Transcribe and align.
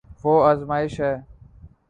وہ 0.23 0.33
ازماش 0.49 0.99
ہے 0.99 1.13